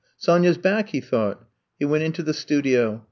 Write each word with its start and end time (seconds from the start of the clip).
Sonya 0.17 0.51
's 0.55 0.57
back!'' 0.57 0.89
he 0.93 0.99
thought. 0.99 1.43
He 1.77 1.85
went 1.85 2.03
into 2.03 2.23
the 2.23 2.33
studio. 2.33 2.99